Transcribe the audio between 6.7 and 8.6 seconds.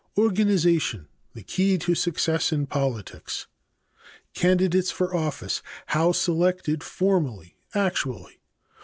formally, actually.